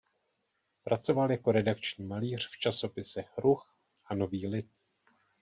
[0.83, 4.65] Pracoval jako redakční malíř v časopisech "Ruch" a "Nový lid".